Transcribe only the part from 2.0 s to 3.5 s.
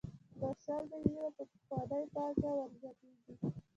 پانګه ورزیاتېږي